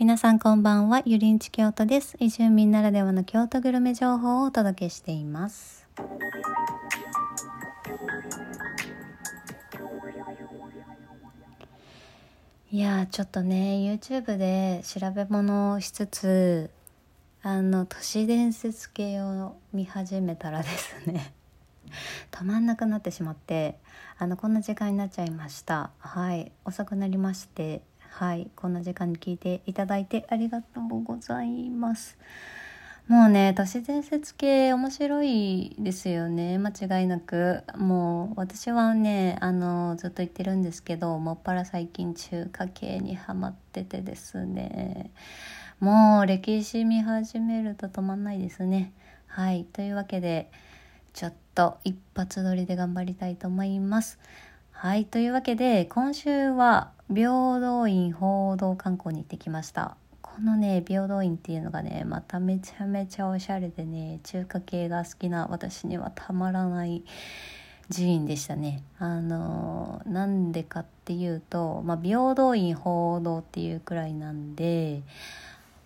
[0.00, 2.16] 皆さんこんばんは、ゆりんち京都です。
[2.18, 5.86] 移住民ならではの京都グルメ情報をお届けしています。
[12.72, 16.70] いやー、ちょっとね、YouTube で調べ物をしつつ、
[17.42, 21.34] あの、都市伝説系を見始めたらですね、
[22.32, 23.76] 止まんなくなってしまって
[24.18, 32.18] あのこんな時間になっちゃいましたはい遅くなりましてはいこんな時間に聞いていただいてありがとうございます
[33.08, 45.10] もうね都市伝説系面白いですよね間違いなくもう私はねあのずっと言ってるんですけどもっぱら最近中華系にハマっててですね
[45.78, 48.92] もう歴史見始めると止まんないですね
[49.26, 50.50] はいというわけで
[51.12, 54.18] ちょっと一発撮りで頑張りたいと思います。
[54.70, 55.04] はい。
[55.04, 59.96] というわけで、今週は平等院報道観光に行ってきました。
[60.22, 67.02] このね、平等院っていうのがね、まためちゃめちゃおしゃれでね、中華系が好きな私にはたまらない
[67.92, 68.84] 寺院でしたね。
[69.00, 75.02] あの、なんでかっていうと、まあ、平等院報道っていうくらいなんで、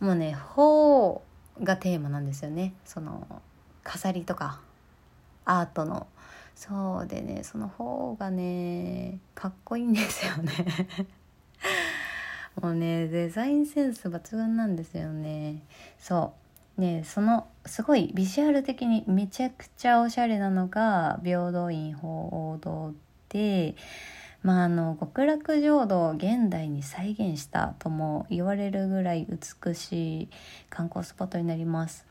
[0.00, 1.22] もうね、法
[1.62, 2.74] がテーマなんですよね。
[2.84, 3.28] その、
[3.84, 4.60] 飾りとか
[5.44, 6.08] アートの
[6.54, 10.52] そうでねその方がねかっこいいんですよね。
[12.60, 15.62] もうねデザインセンス抜群なんですよね。
[15.98, 16.34] そ
[16.78, 16.80] う。
[16.80, 22.94] ねそのすごいビジュアル的にめちゃくちゃおしゃれなのが平等院報道
[23.28, 23.74] で
[24.42, 30.28] まああの極楽浄土を現代に再現したとも言われるぐらい美しい
[30.70, 32.06] 観光スポットになります。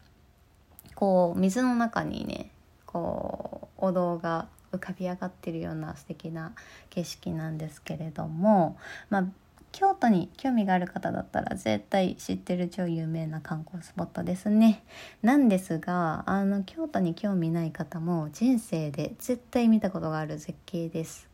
[0.95, 2.51] こう水の中にね
[2.85, 3.40] こう
[3.81, 6.53] お堂が浮かび上がってるような素敵な
[6.89, 8.77] 景色なんですけれども、
[9.09, 9.25] まあ、
[9.71, 14.83] 京都に興味がある方だったら絶対知ってる超有名な観光スポットですね。
[15.21, 21.29] なんですがあの京都に興味ない方も人生で絶対見たことがある絶景です。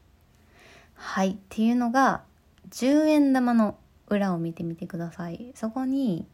[0.95, 2.23] はいっていうのが
[2.71, 5.51] 10円玉の裏を見てみてください。
[5.55, 6.25] そこに、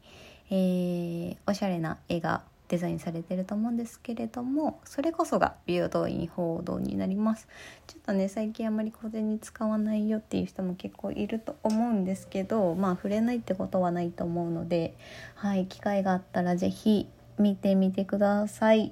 [0.49, 7.47] えー、おしゃれな絵がデザインされてると思うんですけれどもそれこそが平等院報道になります。
[7.85, 14.95] ちょっとね最近あまり小銭使わないよっていう人も結構いると思うんですけどまあ触れないってことはないと思うので
[15.35, 17.07] はい機会があったら是非
[17.37, 18.91] 見てみてください。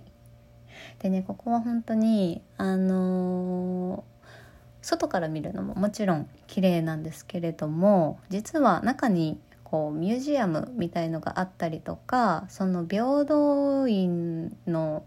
[1.00, 4.12] でねここは本当にあのー
[4.84, 9.40] 外から見るのももちろん綺麗なんですけれども実は中に
[9.72, 15.04] こうミュージアムみたいのがあったりとかその平等院の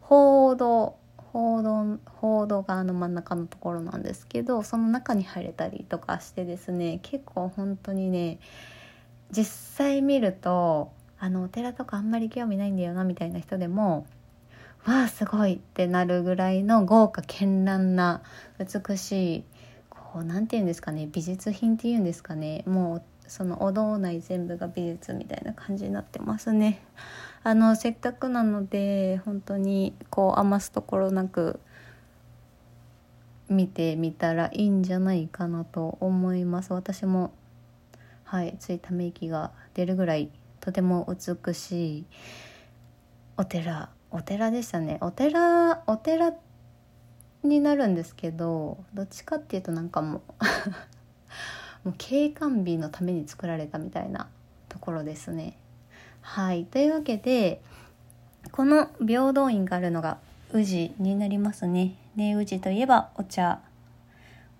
[0.00, 0.96] 報道
[1.32, 8.40] 報道報道があの真ん中のところなんですけどその中に入れたりとかしてですね結構本当にね
[9.30, 9.44] 実
[9.76, 10.90] 際見ると
[11.20, 14.04] あのお寺とかあんまり興味ないんだよなみたいな人でも
[14.84, 18.22] わあすごいってなるぐらいの豪華絢爛な
[18.58, 19.44] 美しい
[19.90, 26.82] こう何て言うんですかね美術品っていうんですかねもうそのお堂内全部が美術みたいな感じになってますね。
[27.44, 31.60] あのせっかくなので本当にこう余すところなく
[33.48, 37.32] 見てみたらいいんじゃないかなと思います私も
[38.24, 42.06] はいついため息が出るぐらいとても美しい
[43.36, 46.34] お寺お寺でしたねお寺お寺
[47.42, 50.22] になるんですけどどっちかっていうとなんかもう
[51.88, 54.28] もう景観美のために作られたみたいな
[54.68, 55.56] ところですね。
[56.20, 57.62] はいというわけで
[58.52, 60.18] この平等院があるのが
[60.52, 61.94] 宇治になりますね。
[62.14, 63.60] で宇治といえばお茶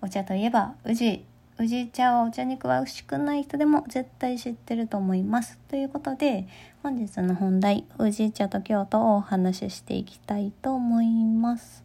[0.01, 1.23] お茶といえば宇治
[1.59, 5.59] 宇治茶はお茶に詳しくない人でも絶対知ってると思います。
[5.67, 6.47] ということで
[6.81, 11.83] 本日の本題宇治茶と京都をお話ししていきたいと思います。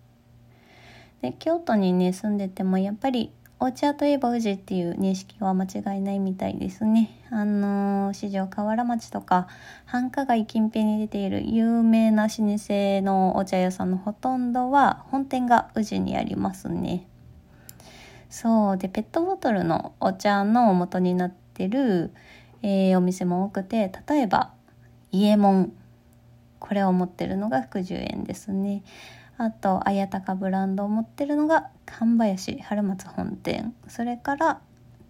[1.20, 7.20] で京都にね住んでてもやっぱりお茶といえば宇治っていう認識は間違いないみたいですね。
[7.30, 9.46] あのー、四条河原町とか
[9.86, 12.40] 繁華街近辺に出ている有名な老舗
[13.02, 17.06] のお茶屋さんのほとんどは本店が宇治にありますね。
[18.28, 22.12] そうでペットボトルのお茶の元になってる、
[22.62, 24.52] えー、お店も多くて例えば
[25.12, 25.72] 伊右衛門
[26.58, 28.82] これを持ってるのが福寿園ですね。
[29.36, 33.74] あと綾鷹ブランドを持ってるのが神林春松本店。
[33.88, 34.60] それから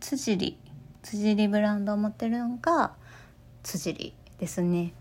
[0.00, 0.58] 辻り
[1.02, 2.92] 辻りブランドを持ってるのが
[3.62, 4.94] 辻りですね、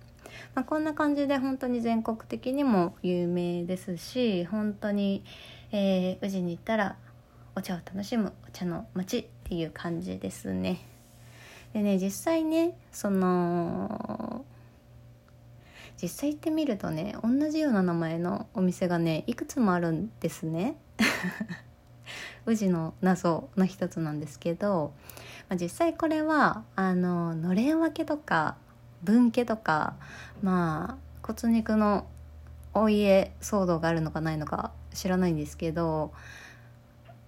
[0.54, 5.24] まあ、こんな感じで本当に全国的にも有名ですし本当に、
[5.72, 6.98] えー、宇治に行ったら
[7.56, 10.80] お茶を楽しむお茶の街っていう感じですね。
[11.74, 14.46] でね実際ねその
[16.02, 20.76] 実際行ってみるとね同じような名前のお店がねいくつもあるんですね。
[22.46, 24.94] 宇治の謎の一つなんですけど、
[25.50, 28.58] まあ、実際これはあののれん分けとか
[29.04, 29.96] 分家とか
[30.42, 32.06] まあ骨肉の
[32.74, 36.12] お家騒動があるのかないのか知らないんですけど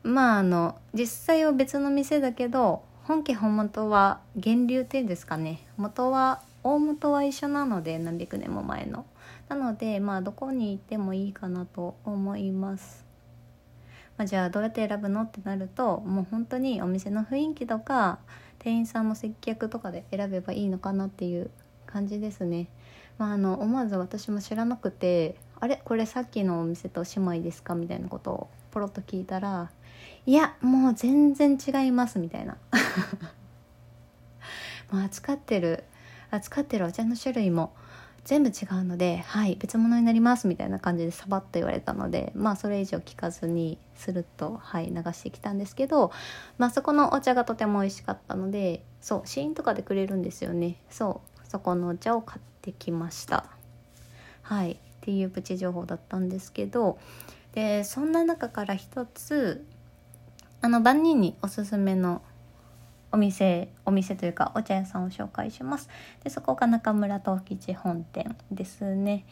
[0.03, 5.67] まああの実際は別の店だけど本家本元は源流っていうんですかね。
[5.77, 9.05] 元は大元は一緒なので何百年も前の
[9.49, 13.05] なのでまあどこに行ってもいいかなと思います
[14.17, 18.19] まあ、じゃあどうやって選ぶのってなるともう本当にお店の雰囲気とか
[18.59, 21.51] 店員さんの接客とかで選べばいいのかなっていう
[21.85, 22.67] 感じですね。
[23.17, 25.81] まあ、あの思わず私も知らなくて「あれ？
[25.83, 29.69] これさっきのお店と姉妹ですか?」みたいなことをポロッと聞いたら
[30.25, 32.57] 「いやもう全然違います」みたいな。
[34.91, 35.83] まあ扱ってる
[36.35, 37.73] 扱ってるお茶の種類も
[38.25, 46.11] 全部違うのではい別物になりますみたいな感じでサバッと言われたのでまあそれ以上聞かずにスルッとはい流してきたんですけど
[46.57, 50.77] まあそこのお茶がとても美味しかったのでそう試飲とかでくれるんですよね。
[50.89, 53.45] そうそこのお茶を買ってきました。
[54.41, 56.97] はいっていうプチ情報だったんですけど
[57.53, 59.63] でそんな中から一つ
[60.61, 62.23] あの万人におすすめの
[63.15, 65.89] お店お店というかお茶屋さんを紹介します。
[66.25, 69.25] でそこが中村東吉本店ですね。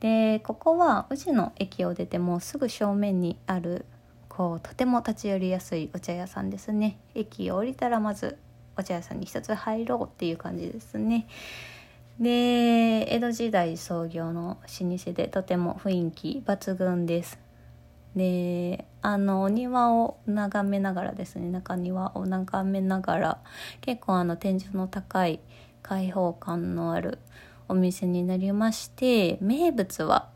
[0.00, 3.86] でここは宇治の駅を出てもすぐ正面にある
[4.28, 6.98] こうとても立ち寄りやすいお茶屋さんですね。
[7.14, 8.38] 駅を降りたらまず
[8.76, 11.28] お茶屋さんに一つ入ろうっていう感じですね。
[12.18, 17.38] で江戸時代創業の老舗でとても雰囲気抜群です。
[18.16, 23.38] であのお庭を眺めながらですね中庭を眺めながら
[23.80, 25.40] 結構あの天井の高い
[25.82, 27.18] 開放感のある
[27.68, 30.28] お店になりまして名物は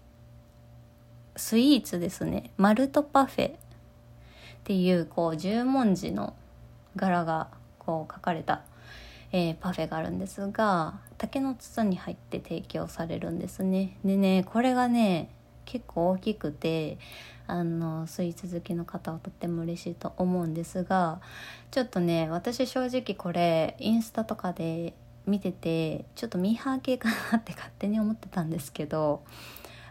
[1.36, 2.50] スイーツですね。
[2.58, 3.54] マルトパフェっ
[4.64, 6.34] ていうこう十文字の
[6.94, 7.48] 柄が
[7.78, 8.62] こう書かれた、
[9.32, 13.96] えー、パフェがあるんですが竹の筒に入って提供されるんですね。
[14.04, 15.30] でねこれがね
[15.64, 16.98] 結構大きくて
[17.46, 21.20] あのスイーツ好きの方はとっても嬉しいと思うんですが
[21.70, 24.94] ちょっとね私正直これインスタとかで
[25.26, 29.22] 見ててちょっとミーハー系かなって勝手に思ってたんですけど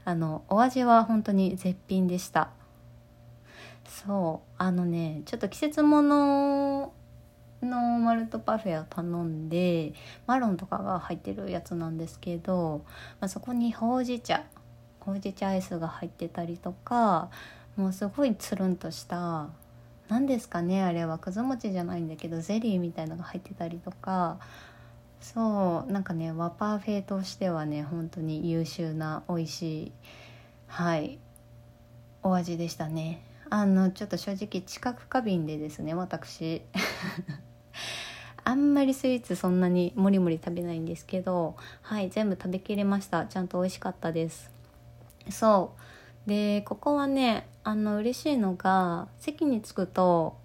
[0.03, 2.50] あのお味は本当に絶品でした。
[3.85, 6.94] そうあのねちょっと季節物
[7.62, 9.94] のマルトパフェを頼んで
[10.25, 12.83] マロンとかが入ってるやつなんですけど、
[13.19, 14.44] まあ、そこにほうじ茶
[15.01, 17.30] ほうじ茶アイスが入ってたりとか
[17.75, 19.50] もうすごいつるんとした
[20.12, 21.18] 何ですかねあれは。
[21.19, 24.39] くず餅じゃないんだけどゼリーみたいのが入ってたりとか。
[25.21, 29.92] そうなんかね和パーフェとしてはね本当に優秀な美味しい
[30.65, 31.19] はい
[32.24, 33.24] お味でしたね。
[33.50, 36.62] あのちょっと正直知覚過敏でですね私。
[38.44, 43.27] あんまりスイーツそんなにもりもり食べないんですけどはい全部食べきれました。
[43.27, 44.51] ちゃんと美味しかったです。
[45.29, 45.73] そ
[46.25, 46.29] う。
[46.29, 50.38] でここはねあの嬉しいのが席に着くと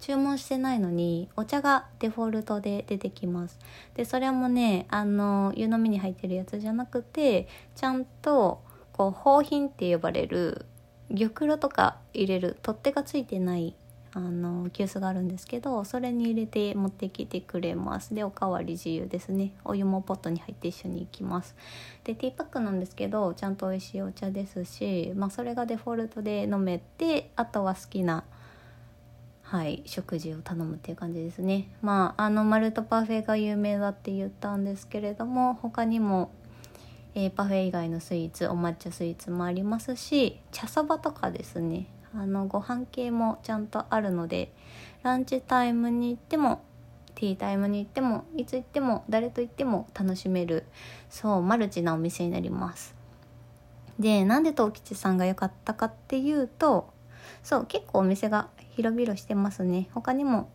[0.00, 3.58] 注文してないのにお茶がデフォルトで出てきます。
[3.94, 10.66] でそれもねあの湯飲みに入ってるやつじゃなくてちゃんとこう宝品って呼ばれる
[11.08, 13.74] 玉露とか入れる取っ手がついてない
[14.14, 18.14] あの急須があるんですけどそれに入れて持ってきてくれます。
[18.14, 19.52] でおかわり自由ですね。
[19.64, 21.56] お湯もポットに入って一緒に行きます。
[22.04, 28.24] でティーパックなんですけどちゃんと美味しいお茶ですし、まあ、それがデフォルトで飲めてあとは好きな
[29.42, 31.68] はい食事を頼むっていう感じですね。
[31.80, 36.30] まああのマルトパフェが有名だって言ったんですけれども他にも
[37.14, 41.86] えー、パフェ以外のスイーツお抹茶スイーツもありますし茶そばとかですね。
[42.14, 44.52] あのご飯系もちゃんとあるので
[45.02, 46.62] ランチタイムに行っても
[47.14, 50.64] ティータイムに行ってもいつ行っても誰と行っても楽しめる
[51.08, 52.94] そうマルチなお店になります。
[53.98, 56.92] でなんで東吉さんが良かったかっていうと
[57.42, 59.88] そう結構お店が広々してますね。
[59.92, 60.50] 他にも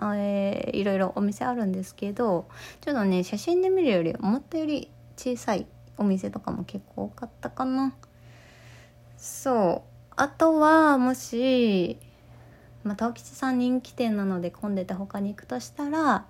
[0.00, 2.46] えー、いろいろお店あるんですけど
[2.80, 7.94] ちょっとね写真で見るより思ったより小さいお店とかも結構多かったかな。
[9.16, 9.93] そう。
[10.16, 11.98] あとはもし、
[12.84, 16.26] まあ、東吉さん人気店なので混んでて他に行くとしたら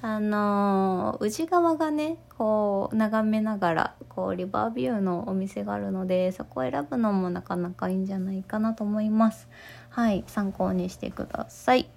[0.00, 9.48] あの宇治川がねこう眺めながらこうリバービューのお店があるのでそこを選ぶのもなかなかいいんじゃないかなと思います。
[9.90, 11.88] はい参考にしてください。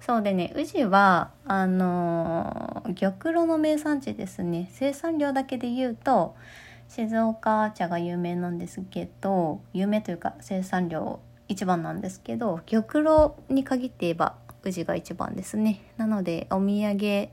[0.00, 4.68] そうでね宇治はあのー玉露の名産地ですね。
[4.72, 6.36] 生産量だけで言うと
[6.88, 15.80] 静岡茶が有名なんですけど有名というか生産量一番なんですけど玉露に限って言えば宇治が一番ですね。
[15.96, 17.28] なのでお土産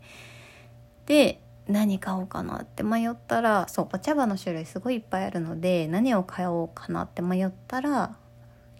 [1.05, 8.17] で何買おうかなって迷ったらそうお茶葉の種類すごいいっぱいあるので何を買おうかなって迷ったら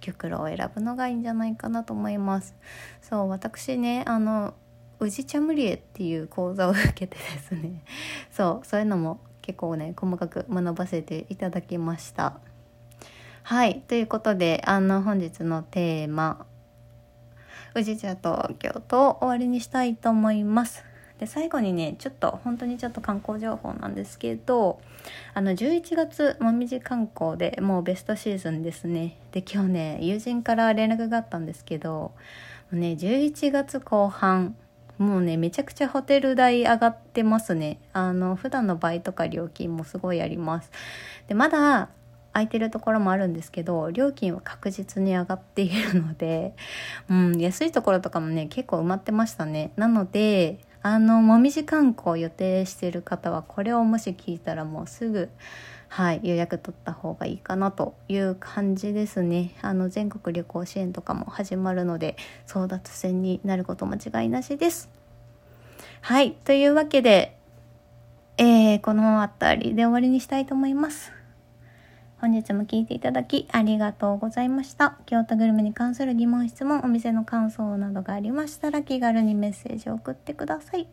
[0.02, 2.56] 玉露を選ぶのがいいんじゃないかなと思います。
[3.02, 4.54] そう私ねあの
[5.00, 7.84] 宇治茶ムリエっていう講座を受けてですね。
[8.32, 12.40] そうそういうのも結構ね細かく学ばせていただきました。
[13.44, 16.46] はいということであの本日のテーマ
[17.74, 20.86] 宇治茶と京都を終わりにしたいと思います。
[21.20, 24.82] で最後にねちょっと本当にちょっと観光情報なんですけど
[25.36, 29.18] あの11月もみじ観光でもうベストシーズンですね。
[29.32, 32.12] で今日ね友人から連絡があったんですけど
[32.72, 34.56] もね11月後半
[35.02, 37.80] もうねめちゃくちゃホテル代上がってますね。
[37.92, 40.72] あの普段の倍とか料金もすごいあります。
[41.28, 41.90] でまだ
[42.34, 46.54] 空いてるところもあるんですけど料金は確実に上がっているので、
[47.10, 49.72] うん、安いところとかもね結構埋まってましたね。
[49.76, 55.30] なのであのもみじ観光予定してる方はこれをもし聞いたらもうすぐ
[55.94, 62.16] はい予約取った方がいいかなという感じですねあの全国旅行支援とかも始まるので
[62.48, 64.90] 争奪戦になること間違いなしです
[66.00, 67.38] はいというわけで
[68.38, 71.12] えー、この辺りで終わりにしたいと思います
[72.22, 75.00] 本日も聞いていただきありがとうございました。
[75.08, 80.88] 京都グルメに関する疑問、質問、お店の感想などがありましたら気軽にメッセージを送ってください。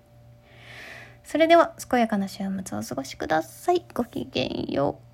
[1.28, 3.84] それでは、健やかな週末をお過ごしください。
[3.92, 5.07] ごきげんよう。